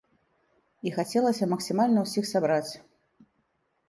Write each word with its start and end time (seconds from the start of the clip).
І 0.87 0.93
хацелася 0.95 1.47
максімальна 1.51 1.99
ўсіх 2.05 2.25
сабраць. 2.31 2.73